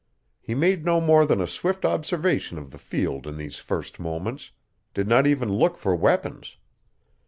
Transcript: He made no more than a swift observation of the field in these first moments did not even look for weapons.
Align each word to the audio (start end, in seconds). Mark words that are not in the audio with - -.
He 0.41 0.55
made 0.55 0.83
no 0.83 0.99
more 0.99 1.27
than 1.27 1.39
a 1.39 1.45
swift 1.45 1.85
observation 1.85 2.57
of 2.57 2.71
the 2.71 2.79
field 2.79 3.27
in 3.27 3.37
these 3.37 3.57
first 3.59 3.99
moments 3.99 4.49
did 4.95 5.07
not 5.07 5.27
even 5.27 5.53
look 5.53 5.77
for 5.77 5.95
weapons. 5.95 6.57